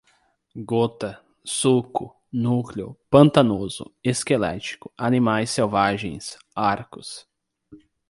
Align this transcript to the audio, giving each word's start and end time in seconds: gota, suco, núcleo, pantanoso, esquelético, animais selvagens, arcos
gota, 0.55 1.23
suco, 1.45 2.19
núcleo, 2.33 2.97
pantanoso, 3.07 3.93
esquelético, 4.03 4.91
animais 4.97 5.51
selvagens, 5.51 6.39
arcos 6.55 7.29